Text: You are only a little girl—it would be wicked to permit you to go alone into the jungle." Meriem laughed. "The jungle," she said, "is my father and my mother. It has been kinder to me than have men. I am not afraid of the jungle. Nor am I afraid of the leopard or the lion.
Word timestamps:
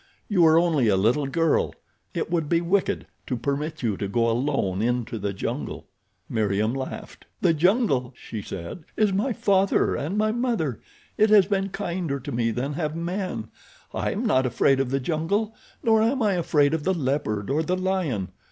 You 0.27 0.43
are 0.47 0.57
only 0.57 0.87
a 0.87 0.97
little 0.97 1.27
girl—it 1.27 2.31
would 2.31 2.49
be 2.49 2.59
wicked 2.59 3.05
to 3.27 3.37
permit 3.37 3.83
you 3.83 3.97
to 3.97 4.07
go 4.07 4.31
alone 4.31 4.81
into 4.81 5.19
the 5.19 5.31
jungle." 5.31 5.85
Meriem 6.27 6.73
laughed. 6.73 7.27
"The 7.41 7.53
jungle," 7.53 8.11
she 8.17 8.41
said, 8.41 8.83
"is 8.97 9.13
my 9.13 9.31
father 9.31 9.93
and 9.93 10.17
my 10.17 10.31
mother. 10.31 10.79
It 11.19 11.29
has 11.29 11.45
been 11.45 11.69
kinder 11.69 12.19
to 12.19 12.31
me 12.31 12.49
than 12.49 12.73
have 12.73 12.95
men. 12.95 13.49
I 13.93 14.11
am 14.11 14.25
not 14.25 14.47
afraid 14.47 14.79
of 14.79 14.89
the 14.89 14.99
jungle. 14.99 15.53
Nor 15.83 16.01
am 16.01 16.23
I 16.23 16.33
afraid 16.33 16.73
of 16.73 16.83
the 16.83 16.95
leopard 16.95 17.51
or 17.51 17.61
the 17.61 17.77
lion. 17.77 18.29